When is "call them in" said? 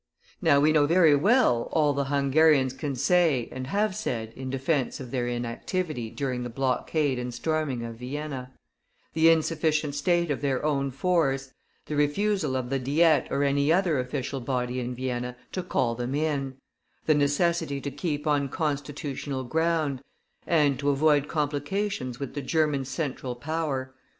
15.61-16.57